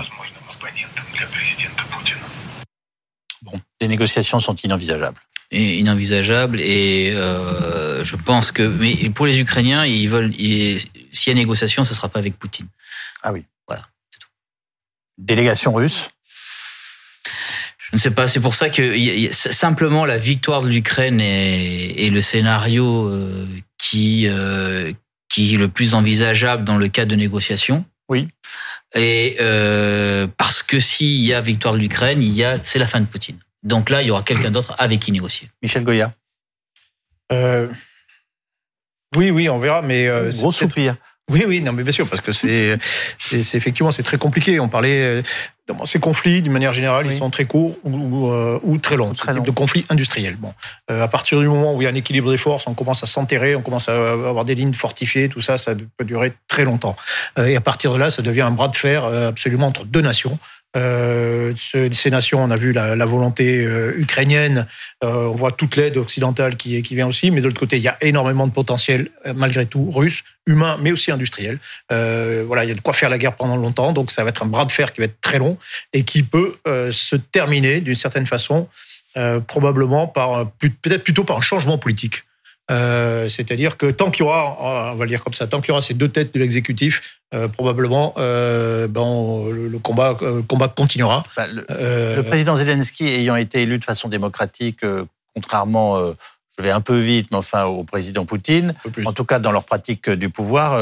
Bon, 3.43 3.59
les 3.79 3.87
négociations 3.87 4.39
sont 4.39 4.55
inenvisageables. 4.55 5.19
Et 5.51 5.77
inenvisageables 5.79 6.59
et 6.59 7.13
euh, 7.13 8.03
je 8.03 8.15
pense 8.17 8.51
que, 8.51 8.63
mais 8.63 9.09
pour 9.11 9.25
les 9.25 9.39
Ukrainiens, 9.39 9.85
ils 9.85 10.09
veulent, 10.09 10.33
s'il 10.33 11.27
y 11.27 11.31
a 11.31 11.33
négociation, 11.33 11.85
ce 11.85 11.93
sera 11.93 12.09
pas 12.09 12.19
avec 12.19 12.37
Poutine. 12.37 12.67
Ah 13.21 13.31
oui. 13.31 13.45
Voilà, 13.67 13.83
c'est 14.11 14.19
tout. 14.19 14.27
Délégation 15.17 15.73
russe. 15.73 16.09
Je 17.93 17.97
ne 17.97 18.01
sais 18.01 18.11
pas. 18.11 18.27
C'est 18.27 18.39
pour 18.39 18.55
ça 18.55 18.71
que 18.71 19.31
simplement 19.31 20.03
la 20.03 20.17
victoire 20.17 20.63
de 20.63 20.67
l'Ukraine 20.67 21.21
est, 21.21 22.09
le 22.11 22.21
scénario 22.23 23.07
euh, 23.07 23.47
qui 23.77 24.25
euh, 24.27 24.91
qui 25.29 25.53
est 25.53 25.57
le 25.59 25.67
plus 25.67 25.93
envisageable 25.93 26.63
dans 26.63 26.77
le 26.77 26.87
cas 26.87 27.05
de 27.05 27.15
négociation. 27.15 27.85
Oui. 28.09 28.29
Et 28.95 29.37
euh, 29.39 30.25
parce 30.37 30.63
que 30.63 30.79
s'il 30.79 31.21
y 31.21 31.35
a 31.35 31.41
victoire 31.41 31.75
de 31.75 31.79
l'Ukraine, 31.79 32.23
il 32.23 32.33
y 32.33 32.43
a 32.43 32.59
c'est 32.63 32.79
la 32.79 32.87
fin 32.87 32.99
de 32.99 33.05
Poutine. 33.05 33.37
Donc 33.61 33.91
là, 33.91 34.01
il 34.01 34.07
y 34.07 34.11
aura 34.11 34.23
quelqu'un 34.23 34.49
d'autre 34.49 34.73
avec 34.79 34.99
qui 34.99 35.11
négocier. 35.11 35.51
Michel 35.61 35.83
Goya. 35.83 36.15
oui, 39.15 39.29
oui, 39.29 39.49
on 39.49 39.59
verra, 39.59 39.83
mais 39.83 40.09
gros 40.31 40.51
soupir. 40.51 40.95
Oui, 41.31 41.45
oui, 41.47 41.61
non, 41.61 41.71
mais 41.71 41.83
bien 41.83 41.91
sûr, 41.93 42.07
parce 42.07 42.21
que 42.21 42.33
c'est, 42.33 42.77
c'est, 43.17 43.55
effectivement, 43.55 43.91
c'est 43.91 44.03
très 44.03 44.17
compliqué. 44.17 44.59
On 44.59 44.67
parlait, 44.67 45.01
euh, 45.01 45.21
ces 45.85 45.99
conflits, 45.99 46.41
d'une 46.41 46.51
manière 46.51 46.73
générale, 46.73 47.05
ils 47.05 47.15
sont 47.15 47.29
très 47.29 47.45
courts 47.45 47.77
ou, 47.85 47.95
ou, 47.95 48.59
ou 48.61 48.77
très 48.77 48.97
longs. 48.97 49.13
Très 49.13 49.33
long. 49.33 49.41
de 49.41 49.51
conflits 49.51 49.85
industriels. 49.89 50.35
Bon, 50.35 50.53
euh, 50.91 51.01
à 51.01 51.07
partir 51.07 51.39
du 51.39 51.47
moment 51.47 51.75
où 51.75 51.81
il 51.81 51.85
y 51.85 51.87
a 51.87 51.91
un 51.91 51.95
équilibre 51.95 52.29
des 52.29 52.37
forces, 52.37 52.67
on 52.67 52.73
commence 52.73 53.03
à 53.03 53.07
s'enterrer, 53.07 53.55
on 53.55 53.61
commence 53.61 53.87
à 53.87 54.11
avoir 54.11 54.43
des 54.43 54.53
lignes 54.53 54.73
fortifiées, 54.73 55.29
tout 55.29 55.39
ça, 55.39 55.57
ça 55.57 55.73
peut 55.97 56.03
durer 56.03 56.33
très 56.49 56.65
longtemps. 56.65 56.97
Euh, 57.39 57.45
et 57.45 57.55
à 57.55 57.61
partir 57.61 57.93
de 57.93 57.99
là, 57.99 58.09
ça 58.09 58.21
devient 58.21 58.41
un 58.41 58.51
bras 58.51 58.67
de 58.67 58.75
fer 58.75 59.05
absolument 59.05 59.67
entre 59.67 59.85
deux 59.85 60.01
nations. 60.01 60.37
Euh, 60.75 61.53
ces 61.55 62.09
nations, 62.09 62.43
on 62.43 62.49
a 62.49 62.55
vu 62.55 62.71
la, 62.71 62.95
la 62.95 63.05
volonté 63.05 63.63
euh, 63.65 63.93
ukrainienne, 63.97 64.67
euh, 65.03 65.27
on 65.27 65.35
voit 65.35 65.51
toute 65.51 65.75
l'aide 65.75 65.97
occidentale 65.97 66.57
qui, 66.57 66.81
qui 66.81 66.95
vient 66.95 67.07
aussi, 67.07 67.29
mais 67.31 67.41
de 67.41 67.47
l'autre 67.47 67.59
côté, 67.59 67.77
il 67.77 67.83
y 67.83 67.87
a 67.87 67.97
énormément 68.01 68.47
de 68.47 68.51
potentiel, 68.51 69.09
euh, 69.25 69.33
malgré 69.35 69.65
tout, 69.65 69.91
russe, 69.91 70.23
humain, 70.47 70.77
mais 70.81 70.91
aussi 70.91 71.11
industriel. 71.11 71.59
Euh, 71.91 72.43
voilà, 72.47 72.65
il 72.65 72.69
y 72.69 72.71
a 72.71 72.75
de 72.75 72.81
quoi 72.81 72.93
faire 72.93 73.09
la 73.09 73.17
guerre 73.17 73.35
pendant 73.35 73.55
longtemps, 73.55 73.93
donc 73.93 74.09
ça 74.09 74.23
va 74.23 74.29
être 74.29 74.43
un 74.43 74.47
bras 74.47 74.65
de 74.65 74.71
fer 74.71 74.93
qui 74.93 75.01
va 75.01 75.05
être 75.05 75.21
très 75.21 75.37
long 75.37 75.57
et 75.93 76.03
qui 76.03 76.23
peut 76.23 76.57
se 76.91 77.15
terminer 77.15 77.81
d'une 77.81 77.95
certaine 77.95 78.25
façon, 78.25 78.67
probablement 79.47 80.07
par 80.07 80.51
peut-être 80.59 81.03
plutôt 81.03 81.23
par 81.23 81.37
un 81.37 81.41
changement 81.41 81.77
politique. 81.77 82.23
Euh, 82.71 83.27
c'est-à-dire 83.27 83.77
que 83.77 83.91
tant 83.91 84.09
qu'il 84.09 84.25
y 84.25 84.27
aura, 84.27 84.57
on 84.93 84.95
va 84.95 85.03
le 85.03 85.09
dire 85.09 85.23
comme 85.23 85.33
ça, 85.33 85.47
tant 85.47 85.59
qu'il 85.59 85.69
y 85.69 85.71
aura 85.71 85.81
ces 85.81 85.93
deux 85.93 86.07
têtes 86.07 86.33
de 86.33 86.39
l'exécutif, 86.39 87.19
euh, 87.33 87.47
probablement, 87.47 88.13
euh, 88.17 88.87
ben, 88.87 89.49
le, 89.51 89.79
combat, 89.79 90.17
combat 90.47 90.69
continuera. 90.69 91.25
Bah, 91.35 91.45
le, 91.47 92.21
président 92.21 92.55
Zelensky 92.55 93.05
ayant 93.05 93.35
été 93.35 93.63
élu 93.63 93.79
de 93.79 93.83
façon 93.83 94.07
démocratique, 94.07 94.81
contrairement, 95.35 95.99
je 96.57 96.63
vais 96.63 96.71
un 96.71 96.81
peu 96.81 96.97
vite, 96.97 97.27
mais 97.31 97.37
enfin 97.37 97.65
au 97.65 97.83
président 97.83 98.25
Poutine, 98.25 98.73
en 99.05 99.13
tout 99.13 99.25
cas 99.25 99.39
dans 99.39 99.51
leur 99.51 99.65
pratique 99.65 100.09
du 100.09 100.29
pouvoir. 100.29 100.77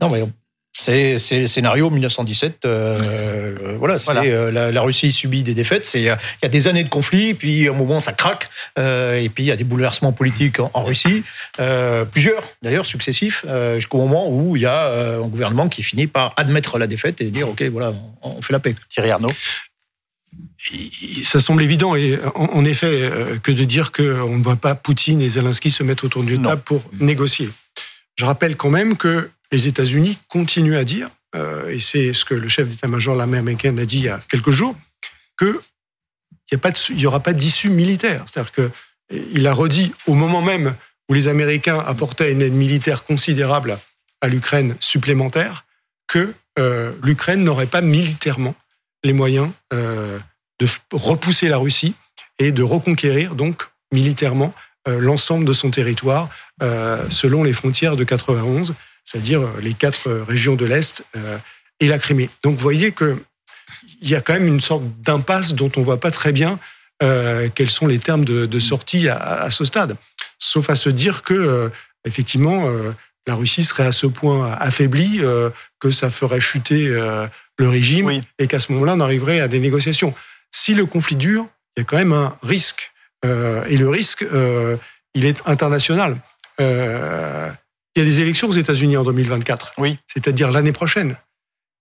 non, 0.00 0.10
mais 0.10 0.24
c'est 0.72 1.40
le 1.40 1.46
scénario 1.46 1.90
1917. 1.90 2.64
Euh, 2.64 2.98
euh, 3.02 3.76
voilà, 3.78 3.98
c'est 3.98 4.12
euh, 4.16 4.72
la, 4.72 4.80
Russie 4.80 5.12
subit 5.12 5.42
des 5.42 5.54
défaites. 5.54 5.90
Il 5.94 6.02
y, 6.02 6.08
a 6.08 6.48
des 6.48 6.68
années 6.68 6.84
de 6.84 6.88
conflit, 6.88 7.34
puis 7.34 7.68
à 7.68 7.72
un 7.72 7.74
moment 7.74 8.00
ça 8.00 8.12
craque, 8.12 8.48
et 8.76 9.28
puis 9.34 9.44
il 9.44 9.46
y 9.46 9.52
a 9.52 9.56
des 9.56 9.64
bouleversements 9.64 10.12
politiques 10.12 10.60
en, 10.60 10.84
Russie, 10.84 11.24
plusieurs 12.12 12.42
d'ailleurs 12.62 12.86
successifs, 12.86 13.44
jusqu'au 13.74 13.98
moment 13.98 14.30
où 14.30 14.56
il 14.56 14.62
y 14.62 14.66
a 14.66 15.18
un 15.18 15.28
gouvernement 15.28 15.68
qui 15.68 15.82
finit 15.82 16.06
par 16.06 16.32
admettre 16.36 16.78
la 16.78 16.86
défaite 16.86 17.20
et 17.20 17.30
dire 17.30 17.48
ok 17.48 17.62
voilà, 17.64 17.92
on, 18.22 18.40
fait 18.40 18.52
la 18.52 18.60
paix. 18.60 18.74
Thierry 18.88 19.10
Arnaud. 19.10 19.28
Ça 21.24 21.40
semble 21.40 21.62
évident, 21.62 21.96
et 21.96 22.18
en, 22.34 22.64
effet, 22.64 23.10
que 23.42 23.52
de 23.52 23.64
dire 23.64 23.92
qu'on 23.92 24.38
ne 24.38 24.42
voit 24.42 24.56
pas 24.56 24.74
Poutine 24.74 25.20
et 25.20 25.28
Zelensky 25.28 25.70
se 25.70 25.82
mettre 25.82 26.04
autour 26.04 26.22
d'une 26.22 26.42
table 26.42 26.62
pour 26.62 26.82
négocier. 27.00 27.50
Je 28.16 28.24
rappelle 28.24 28.56
quand 28.56 28.70
même 28.70 28.96
que 28.96 29.30
les 29.52 29.68
États-Unis 29.68 30.18
continuent 30.28 30.76
à 30.76 30.84
dire, 30.84 31.10
euh, 31.34 31.70
et 31.70 31.80
c'est 31.80 32.12
ce 32.12 32.24
que 32.24 32.34
le 32.34 32.48
chef 32.48 32.68
d'état-major 32.68 33.14
de 33.14 33.18
l'armée 33.18 33.38
américaine 33.38 33.78
a 33.78 33.84
dit 33.84 33.98
il 33.98 34.04
y 34.04 34.08
a 34.08 34.20
quelques 34.28 34.50
jours, 34.50 34.76
qu'il 35.38 35.54
n'y 36.96 37.06
aura 37.06 37.20
pas 37.20 37.32
d'issue 37.32 37.70
militaire. 37.70 38.24
C'est-à-dire 38.26 38.52
qu'il 38.52 39.46
a 39.46 39.52
redit 39.52 39.92
au 40.06 40.14
moment 40.14 40.42
même 40.42 40.74
où 41.08 41.14
les 41.14 41.28
Américains 41.28 41.78
apportaient 41.78 42.32
une 42.32 42.42
aide 42.42 42.52
militaire 42.52 43.04
considérable 43.04 43.78
à 44.20 44.28
l'Ukraine 44.28 44.76
supplémentaire, 44.80 45.64
que 46.06 46.34
euh, 46.58 46.92
l'Ukraine 47.02 47.44
n'aurait 47.44 47.66
pas 47.66 47.80
militairement 47.80 48.54
les 49.04 49.12
moyens 49.12 49.50
euh, 49.72 50.18
de 50.58 50.66
repousser 50.92 51.48
la 51.48 51.58
Russie 51.58 51.94
et 52.38 52.52
de 52.52 52.62
reconquérir 52.62 53.34
donc 53.34 53.62
militairement 53.92 54.54
l'ensemble 54.86 55.44
de 55.44 55.52
son 55.52 55.70
territoire 55.70 56.30
selon 57.10 57.42
les 57.42 57.52
frontières 57.52 57.96
de 57.96 58.04
91 58.04 58.74
c'est-à-dire 59.08 59.40
euh, 59.40 59.60
les 59.60 59.74
quatre 59.74 60.08
euh, 60.08 60.24
régions 60.24 60.54
de 60.54 60.66
l'Est 60.66 61.04
euh, 61.16 61.38
et 61.80 61.86
la 61.86 61.98
Crimée. 61.98 62.28
Donc 62.42 62.56
vous 62.56 62.62
voyez 62.62 62.92
qu'il 62.92 63.16
y 64.02 64.14
a 64.14 64.20
quand 64.20 64.34
même 64.34 64.46
une 64.46 64.60
sorte 64.60 64.82
d'impasse 65.00 65.54
dont 65.54 65.70
on 65.76 65.80
ne 65.80 65.84
voit 65.84 66.00
pas 66.00 66.10
très 66.10 66.32
bien 66.32 66.58
quels 67.54 67.70
sont 67.70 67.86
les 67.86 68.00
termes 68.00 68.24
de, 68.24 68.58
sortie 68.58 69.08
à, 69.08 69.48
ce 69.52 69.64
stade. 69.64 69.94
Sauf 70.40 70.68
à 70.68 70.74
se 70.74 70.90
dire 70.90 71.22
que, 71.22 71.70
effectivement, 72.04 72.68
la 73.28 73.36
Russie 73.36 73.62
serait 73.62 73.86
à 73.86 73.92
ce 73.92 74.08
point 74.08 74.50
affaiblie 74.54 75.20
que 75.78 75.92
ça 75.92 76.10
ferait 76.10 76.40
chuter 76.40 76.88
le 76.88 77.68
régime 77.68 78.10
et 78.40 78.48
qu'à 78.48 78.58
ce 78.58 78.72
moment-là, 78.72 78.94
on 78.96 79.00
arriverait 79.00 79.38
à 79.38 79.46
des 79.46 79.60
négociations. 79.60 80.12
Si 80.50 80.74
le 80.74 80.86
conflit 80.86 81.14
dure, 81.14 81.46
il 81.76 81.80
y 81.80 81.82
a 81.82 81.84
quand 81.84 81.98
même 81.98 82.12
un 82.12 82.36
risque. 82.42 82.90
et 83.24 83.76
le 83.76 83.88
risque, 83.88 84.26
il 85.14 85.24
est 85.24 85.40
international. 85.46 86.20
Il 87.98 88.02
y 88.02 88.06
a 88.06 88.10
des 88.10 88.20
élections 88.20 88.46
aux 88.46 88.52
États-Unis 88.52 88.96
en 88.96 89.02
2024. 89.02 89.72
Oui. 89.76 89.98
C'est-à-dire 90.06 90.52
l'année 90.52 90.70
prochaine. 90.70 91.16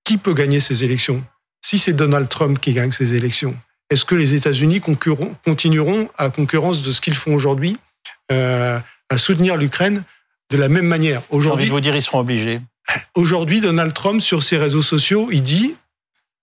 Qui 0.03 0.17
peut 0.17 0.33
gagner 0.33 0.59
ces 0.59 0.83
élections 0.83 1.23
Si 1.61 1.77
c'est 1.77 1.93
Donald 1.93 2.27
Trump 2.27 2.59
qui 2.59 2.73
gagne 2.73 2.91
ces 2.91 3.13
élections, 3.13 3.55
est-ce 3.91 4.03
que 4.03 4.15
les 4.15 4.33
États-Unis 4.33 4.81
continueront 4.81 6.09
à 6.17 6.31
concurrence 6.31 6.81
de 6.81 6.89
ce 6.89 7.01
qu'ils 7.01 7.13
font 7.13 7.35
aujourd'hui 7.35 7.77
euh, 8.31 8.79
à 9.09 9.17
soutenir 9.19 9.57
l'Ukraine 9.57 10.05
de 10.49 10.57
la 10.57 10.69
même 10.69 10.87
manière? 10.87 11.21
Aujourd'hui, 11.29 11.67
vous 11.67 11.81
dire, 11.81 11.95
ils 11.95 12.01
seront 12.01 12.21
obligés. 12.21 12.61
Aujourd'hui, 13.13 13.61
Donald 13.61 13.93
Trump 13.93 14.19
sur 14.19 14.41
ses 14.41 14.57
réseaux 14.57 14.81
sociaux, 14.81 15.29
il 15.31 15.43
dit 15.43 15.75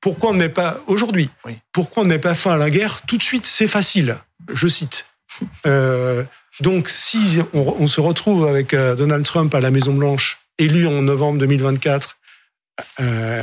pourquoi 0.01 0.31
on 0.31 0.35
ne 0.35 0.39
met 0.39 0.51
pas 0.51 0.83
aujourd'hui 0.87 1.31
Pourquoi 1.73 2.05
on 2.05 2.07
ne 2.07 2.11
met 2.11 2.21
pas 2.21 2.37
fin 2.37 2.53
à 2.53 2.57
la 2.57 2.71
guerre? 2.71 3.03
Tout 3.09 3.19
de 3.19 3.25
suite 3.25 3.45
C'est 3.45 3.67
facile. 3.67 4.19
Je 4.53 4.69
cite. 4.69 5.07
Euh, 5.67 6.23
donc, 6.61 6.89
si 6.89 7.39
on, 7.53 7.87
se 7.87 8.01
retrouve 8.01 8.47
avec 8.47 8.75
euh, 8.75 8.95
Donald 8.95 9.25
Trump 9.25 9.55
à 9.55 9.61
la 9.61 9.71
Maison 9.71 9.93
Blanche, 9.93 10.39
élu 10.59 10.87
en 10.87 11.03
novembre 11.03 11.39
2024, 11.41 12.17
euh, 13.01 13.43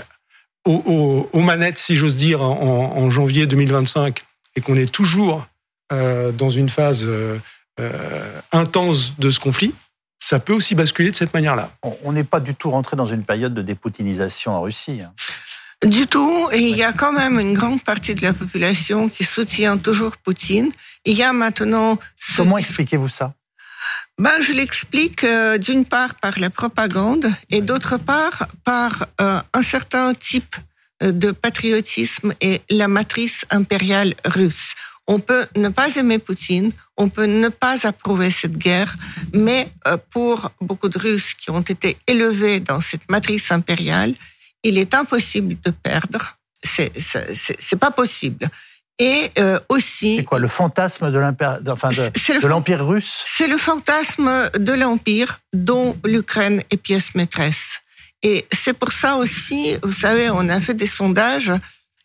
aux, 0.65 1.27
manettes, 1.33 1.77
si 1.77 1.97
j'ose 1.97 2.15
dire, 2.15 2.41
en, 2.41 3.09
janvier 3.09 3.47
2025, 3.47 4.23
et 4.55 4.61
qu'on 4.61 4.75
est 4.75 4.91
toujours 4.91 5.47
euh, 5.91 6.31
dans 6.31 6.49
une 6.49 6.69
phase 6.69 7.07
intense 8.51 9.17
de 9.17 9.29
ce 9.29 9.39
conflit, 9.39 9.73
ça 10.19 10.39
peut 10.39 10.53
aussi 10.53 10.75
basculer 10.75 11.09
de 11.09 11.15
cette 11.15 11.33
manière-là. 11.33 11.71
On 12.03 12.11
n'est 12.11 12.23
pas 12.23 12.39
du 12.39 12.53
tout 12.53 12.69
rentré 12.69 12.95
dans 12.95 13.07
une 13.07 13.23
période 13.23 13.55
de 13.55 13.63
dépoutinisation 13.63 14.53
en 14.53 14.61
Russie. 14.61 15.01
Hein. 15.01 15.13
Du 15.85 16.05
tout. 16.05 16.47
Et 16.51 16.59
il 16.59 16.77
y 16.77 16.83
a 16.83 16.93
quand 16.93 17.11
même 17.11 17.39
une 17.39 17.53
grande 17.53 17.83
partie 17.83 18.13
de 18.13 18.21
la 18.21 18.33
population 18.33 19.09
qui 19.09 19.23
soutient 19.23 19.77
toujours 19.77 20.17
Poutine. 20.17 20.71
Il 21.05 21.13
y 21.13 21.23
a 21.23 21.33
maintenant... 21.33 21.97
Comment 22.37 22.57
expliquez-vous 22.57 23.09
ça? 23.09 23.33
Ben, 24.19 24.39
je 24.41 24.53
l'explique 24.53 25.23
euh, 25.23 25.57
d'une 25.57 25.85
part 25.85 26.13
par 26.15 26.39
la 26.39 26.51
propagande 26.51 27.31
et 27.49 27.61
d'autre 27.61 27.97
part 27.97 28.47
par 28.63 29.07
euh, 29.19 29.41
un 29.53 29.63
certain 29.63 30.13
type 30.13 30.55
euh, 31.01 31.11
de 31.11 31.31
patriotisme 31.31 32.33
et 32.41 32.61
la 32.69 32.87
matrice 32.87 33.45
impériale 33.49 34.13
russe. 34.23 34.75
On 35.07 35.19
peut 35.19 35.47
ne 35.55 35.69
pas 35.69 35.95
aimer 35.95 36.19
Poutine, 36.19 36.71
on 36.95 37.09
peut 37.09 37.25
ne 37.25 37.49
pas 37.49 37.87
approuver 37.87 38.29
cette 38.29 38.57
guerre, 38.57 38.95
mais 39.33 39.73
pour 40.11 40.51
beaucoup 40.61 40.89
de 40.89 40.99
Russes 40.99 41.33
qui 41.33 41.49
ont 41.49 41.61
été 41.61 41.97
élevés 42.05 42.59
dans 42.59 42.81
cette 42.81 43.09
matrice 43.09 43.51
impériale, 43.51 44.13
il 44.63 44.77
est 44.77 44.93
impossible 44.93 45.55
de 45.63 45.71
perdre. 45.71 46.37
C'est 46.63 46.91
c'est 46.99 47.79
pas 47.79 47.91
possible. 47.91 48.49
Et 48.99 49.31
euh, 49.39 49.59
aussi. 49.67 50.17
C'est 50.17 50.23
quoi 50.25 50.37
le 50.37 50.47
fantasme 50.47 51.11
de 51.11 51.17
l'empire, 51.17 51.59
enfin 51.67 51.89
de, 51.89 52.47
l'empire 52.47 52.85
russe? 52.85 53.23
C'est 53.25 53.47
le 53.47 53.57
fantasme 53.57 54.51
de 54.55 54.73
l'empire 54.73 55.39
dont 55.53 55.97
l'Ukraine 56.05 56.61
est 56.69 56.77
pièce 56.77 57.15
maîtresse. 57.15 57.79
Et 58.21 58.45
c'est 58.51 58.73
pour 58.73 58.91
ça 58.91 59.15
aussi, 59.15 59.75
vous 59.81 59.91
savez, 59.91 60.29
on 60.29 60.47
a 60.49 60.61
fait 60.61 60.75
des 60.75 60.85
sondages. 60.85 61.51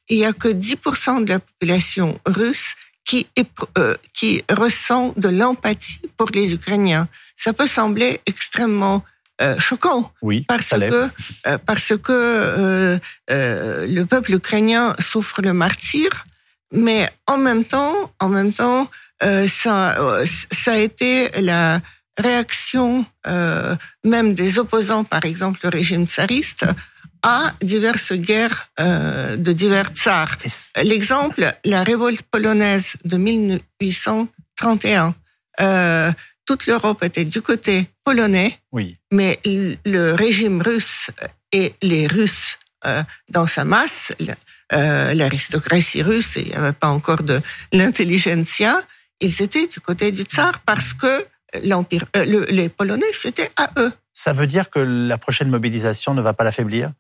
Il 0.09 0.17
y 0.17 0.25
a 0.25 0.33
que 0.33 0.49
10% 0.49 1.25
de 1.25 1.29
la 1.29 1.39
population 1.41 2.19
russe 2.25 2.75
qui, 3.05 3.27
est, 3.37 3.47
euh, 3.77 3.95
qui 4.15 4.43
ressent 4.51 5.13
de 5.19 5.29
l'empathie 5.29 6.01
pour 6.17 6.31
les 6.31 6.55
Ukrainiens. 6.55 7.09
Ça 7.37 7.53
peut 7.53 7.67
sembler 7.67 8.21
extrêmement 8.25 9.05
euh, 9.43 9.59
choquant. 9.59 10.13
Oui, 10.23 10.45
parce 10.49 10.71
que 10.71 11.09
euh, 11.47 11.59
parce 11.67 11.93
que 11.97 12.13
euh, 12.13 12.99
le 13.87 14.05
peuple 14.05 14.35
ukrainien 14.35 14.95
souffre 14.99 15.43
le 15.43 15.53
martyr, 15.53 16.11
Mais 16.73 17.09
en 17.27 17.39
même 17.39 17.65
temps, 17.65 18.13
en 18.21 18.29
même 18.29 18.53
temps, 18.53 18.91
euh, 19.23 19.47
ça, 19.49 19.99
euh, 19.99 20.27
ça 20.51 20.73
a 20.73 20.79
été 20.79 21.29
la 21.41 21.81
réaction 22.19 23.07
euh, 23.27 23.77
même 24.05 24.35
des 24.35 24.59
opposants, 24.59 25.05
par 25.05 25.25
exemple 25.25 25.61
le 25.63 25.69
régime 25.69 26.07
tsariste, 26.07 26.67
à 27.23 27.53
diverses 27.63 28.13
guerres 28.13 28.69
euh, 28.81 29.37
de 29.37 29.53
divers 29.53 29.91
tsars. 29.95 30.37
L'exemple, 30.83 31.55
la 31.65 31.83
révolte 31.85 32.23
polonaise 32.23 32.95
de 33.05 33.17
1831. 33.17 35.15
Toute 36.47 36.67
l'Europe 36.67 37.03
était 37.03 37.25
du 37.25 37.43
côté 37.43 37.89
polonais, 38.05 38.59
oui. 38.71 38.97
mais 39.11 39.41
le 39.45 40.13
régime 40.13 40.63
russe 40.63 41.11
et 41.53 41.75
les 41.83 42.07
Russes 42.07 42.59
euh, 42.87 43.03
dans 43.29 43.47
sa 43.47 43.65
masse, 43.65 44.13
euh, 44.73 45.15
l'aristocratie 45.15 46.03
russe, 46.03 46.37
il 46.37 46.47
n'y 46.47 46.55
avait 46.55 46.73
pas 46.73 46.89
encore 46.89 47.23
de 47.23 47.41
l'intelligentsia, 47.73 48.81
ils 49.21 49.43
étaient 49.43 49.67
du 49.67 49.81
côté 49.81 50.13
du 50.13 50.23
tsar 50.23 50.61
parce 50.61 50.93
que 50.93 51.27
l'empire, 51.65 52.05
euh, 52.17 52.47
les 52.49 52.69
Polonais, 52.69 53.07
c'était 53.13 53.51
à 53.57 53.71
eux. 53.79 53.93
Ça 54.13 54.33
veut 54.33 54.47
dire 54.47 54.71
que 54.71 54.79
la 54.79 55.19
prochaine 55.19 55.49
mobilisation 55.49 56.15
ne 56.15 56.23
va 56.23 56.33
pas 56.33 56.45
l'affaiblir? 56.45 56.93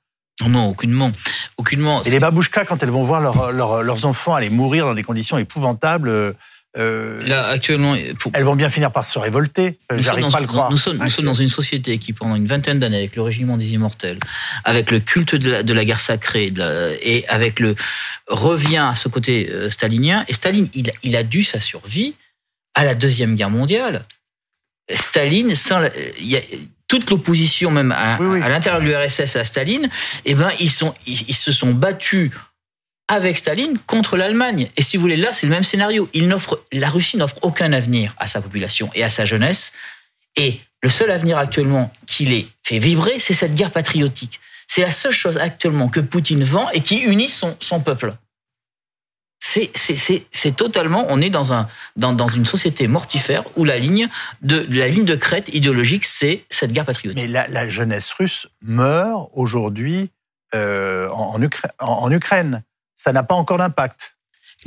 Non, 0.47 0.69
aucunement. 0.69 1.13
aucunement. 1.57 2.03
Et 2.03 2.11
les 2.11 2.21
babouchkas, 2.21 2.65
quand 2.65 2.83
elles 2.83 2.91
vont 2.91 3.05
voir 3.05 3.53
leurs 3.53 4.07
enfants 4.07 4.35
aller 4.35 4.51
mourir 4.51 4.87
dans 4.87 4.95
des 4.95 5.03
conditions 5.03 5.39
épouvantables, 5.39 6.35
euh, 6.77 7.27
Là, 7.27 7.47
actuellement, 7.47 7.95
elles 7.95 8.43
vont 8.43 8.57
bien 8.57 8.69
finir 8.69 8.93
par 8.93 9.05
se 9.05 9.19
révolter. 9.19 9.79
J'arrive 9.97 10.31
pas 10.31 10.39
à 10.39 10.41
le 10.41 10.47
croire. 10.47 10.71
Nous 10.71 10.77
sommes, 10.77 10.99
nous 10.99 11.11
sommes, 11.11 11.25
dans 11.25 11.33
une 11.33 11.49
société 11.49 11.99
qui, 11.99 12.13
pendant 12.13 12.35
une 12.37 12.47
vingtaine 12.47 12.79
d'années, 12.79 12.99
avec 12.99 13.17
le 13.17 13.23
régiment 13.23 13.57
des 13.57 13.73
immortels, 13.75 14.19
avec 14.65 14.91
le 14.91 15.01
culte 15.01 15.35
de 15.35 15.51
la, 15.51 15.63
de 15.63 15.73
la 15.73 15.85
guerre 15.85 16.01
sacrée, 16.01 16.53
et 17.03 17.27
avec 17.29 17.61
le 17.61 17.75
revient 18.29 18.85
à 18.89 18.95
ce 18.95 19.09
côté 19.09 19.49
euh, 19.51 19.71
stalinien. 19.71 20.25
Et 20.29 20.33
Staline, 20.33 20.69
il, 20.75 20.93
il 21.03 21.17
a 21.17 21.23
dû 21.23 21.43
sa 21.43 21.61
survie 21.61 22.15
à 22.75 22.85
la 22.85 22.95
deuxième 22.95 23.35
guerre 23.35 23.51
mondiale. 23.51 24.05
Staline, 24.93 25.55
sans, 25.55 25.83
il 26.21 26.29
y 26.29 26.37
a, 26.37 26.41
toute 26.89 27.11
l'opposition 27.11 27.71
même 27.71 27.93
à, 27.93 28.17
à 28.17 28.49
l'intérieur 28.49 28.81
de 28.81 28.87
l'URSS 28.87 29.37
à 29.37 29.45
Staline, 29.45 29.91
eh 30.25 30.35
ben 30.35 30.51
ils 30.61 30.71
sont, 30.71 30.95
ils 31.07 31.35
se 31.35 31.51
sont 31.53 31.73
battus 31.73 32.31
avec 33.09 33.39
Staline 33.39 33.79
contre 33.87 34.17
l'Allemagne. 34.17 34.69
Et 34.77 34.83
si 34.83 34.97
vous 34.97 35.03
voulez, 35.03 35.17
là, 35.17 35.33
c'est 35.33 35.47
le 35.47 35.53
même 35.53 35.63
scénario. 35.63 36.09
Il 36.13 36.29
n'offre, 36.29 36.65
la 36.73 36.91
Russie 36.91 37.17
n'offre 37.17 37.37
aucun 37.43 37.73
avenir 37.73 38.15
à 38.19 38.27
sa 38.27 38.41
population 38.41 38.91
et 38.95 39.05
à 39.05 39.11
sa 39.11 39.25
jeunesse. 39.25 39.73
Et 40.35 40.61
le 40.83 40.91
seul 40.91 41.11
avenir 41.11 41.39
actuellement 41.39 41.93
qui 42.07 42.27
les 42.27 42.49
fait 42.63 42.79
vibrer, 42.79 43.19
c'est 43.19 43.35
cette 43.35 43.55
guerre 43.55 43.71
patriotique. 43.71 44.41
C'est 44.67 44.83
la 44.83 44.91
seule 44.91 45.13
chose 45.13 45.39
actuellement 45.39 45.89
que 45.89 46.01
Poutine 46.01 46.43
vend 46.43 46.69
et 46.71 46.81
qui 46.81 46.99
unit 46.99 47.29
son, 47.29 47.81
peuple. 47.81 48.15
C'est, 49.39 49.71
totalement, 50.57 51.07
on 51.09 51.21
est 51.21 51.31
dans, 51.31 51.53
un, 51.53 51.69
dans, 51.95 52.13
dans 52.13 52.27
une 52.27 52.47
société 52.47 52.89
mortifère 52.89 53.45
où 53.57 53.65
la 53.65 53.79
ligne 53.79 54.09
de, 54.43 54.67
la 54.77 54.89
ligne 54.89 55.05
de 55.05 55.15
crête 55.15 55.49
idéologique, 55.55 56.05
c'est 56.05 56.45
cette 56.51 56.73
guerre 56.73 56.85
patriotique. 56.85 57.23
Mais 57.23 57.29
la, 57.29 57.69
jeunesse 57.69 58.13
russe 58.13 58.49
meurt 58.61 59.31
aujourd'hui 59.33 60.11
euh, 60.55 61.09
en 61.11 62.11
Ukraine 62.11 62.65
ça 62.97 63.13
n'a 63.13 63.23
pas 63.23 63.35
encore 63.35 63.59
d'impact. 63.59 64.17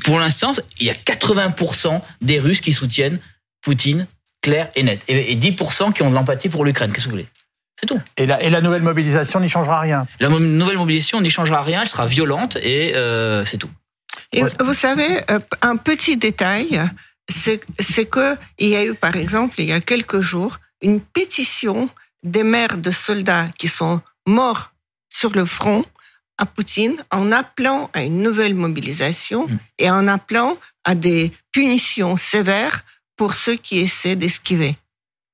Pour 0.03 0.19
l'instant, 0.19 0.53
il 0.79 0.85
y 0.85 0.89
a 0.89 0.93
80% 0.93 2.01
des 2.21 2.39
Russes 2.39 2.61
qui 2.61 2.71
soutiennent 2.71 3.19
Poutine, 3.61 4.07
clair 4.41 4.69
et 4.75 4.83
net, 4.83 5.01
et 5.07 5.35
10% 5.35 5.91
qui 5.91 6.01
ont 6.03 6.09
de 6.09 6.15
l'empathie 6.15 6.47
pour 6.47 6.63
l'Ukraine. 6.63 6.93
Qu'est-ce 6.93 7.05
que 7.05 7.09
vous 7.09 7.15
voulez? 7.15 7.27
C'est 7.79 7.87
tout. 7.87 7.99
Et 8.17 8.25
la, 8.25 8.41
et 8.41 8.49
la 8.49 8.61
nouvelle 8.61 8.81
mobilisation 8.81 9.39
n'y 9.39 9.49
changera 9.49 9.79
rien 9.79 10.05
La 10.19 10.29
nouvelle 10.29 10.77
mobilisation 10.77 11.21
n'y 11.21 11.29
changera 11.29 11.61
rien, 11.61 11.81
elle 11.81 11.87
sera 11.87 12.07
violente 12.07 12.57
et 12.57 12.95
euh, 12.95 13.45
c'est 13.45 13.57
tout. 13.57 13.69
Et 14.31 14.43
vous 14.59 14.73
savez, 14.73 15.21
euh, 15.31 15.39
un 15.61 15.75
petit 15.77 16.17
détail, 16.17 16.81
c'est 17.29 17.59
qu'il 17.79 18.67
y 18.67 18.75
a 18.75 18.85
eu, 18.85 18.93
par 18.93 19.15
exemple, 19.15 19.55
il 19.59 19.65
y 19.65 19.73
a 19.73 19.81
quelques 19.81 20.19
jours, 20.19 20.59
une 20.81 21.01
pétition 21.01 21.89
des 22.23 22.43
mères 22.43 22.77
de 22.77 22.91
soldats 22.91 23.47
qui 23.57 23.67
sont 23.67 24.01
morts 24.27 24.71
sur 25.09 25.31
le 25.31 25.45
front 25.45 25.83
à 26.39 26.45
Poutine 26.45 26.95
en 27.11 27.31
appelant 27.31 27.91
à 27.93 28.01
une 28.03 28.23
nouvelle 28.23 28.55
mobilisation 28.55 29.47
hmm. 29.47 29.57
et 29.77 29.91
en 29.91 30.07
appelant 30.07 30.57
à 30.83 30.95
des 30.95 31.31
punitions 31.51 32.17
sévères 32.17 32.81
pour 33.15 33.35
ceux 33.35 33.55
qui 33.55 33.79
essaient 33.79 34.15
d'esquiver. 34.15 34.77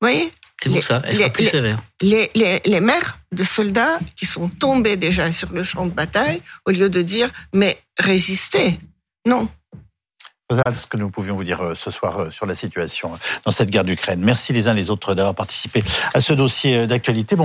Vous 0.01 0.09
voyez? 0.09 0.33
C'est 0.61 0.69
pour 0.69 0.83
ça, 0.83 1.01
elle 1.05 1.15
sera 1.15 1.29
plus 1.29 1.45
sévère? 1.45 1.81
Les, 2.01 2.31
les, 2.33 2.61
les 2.65 2.79
mères 2.79 3.19
de 3.31 3.43
soldats 3.43 3.99
qui 4.15 4.25
sont 4.25 4.49
tombés 4.49 4.95
déjà 4.95 5.31
sur 5.31 5.51
le 5.51 5.63
champ 5.63 5.85
de 5.85 5.91
bataille, 5.91 6.41
au 6.65 6.71
lieu 6.71 6.89
de 6.89 7.01
dire 7.01 7.29
mais 7.53 7.77
résistez, 7.99 8.79
non, 9.27 9.47
voilà 10.47 10.75
ce 10.75 10.85
que 10.85 10.97
nous 10.97 11.09
pouvions 11.09 11.35
vous 11.35 11.43
dire 11.43 11.61
euh, 11.61 11.73
ce 11.73 11.89
soir 11.89 12.19
euh, 12.19 12.29
sur 12.29 12.45
la 12.45 12.53
situation 12.53 13.17
dans 13.45 13.51
cette 13.51 13.71
guerre 13.71 13.83
d'Ukraine. 13.83 14.19
Merci 14.23 14.53
les 14.53 14.67
uns 14.67 14.75
les 14.75 14.91
autres 14.91 15.15
d'avoir 15.15 15.33
participé 15.33 15.83
à 16.13 16.19
ce 16.19 16.33
dossier 16.33 16.77
euh, 16.77 16.85
d'actualité. 16.85 17.35